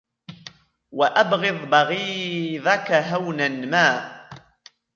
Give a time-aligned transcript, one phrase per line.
[0.91, 4.17] وَأَبْغِضْ بَغِيضَك هَوْنًا مَا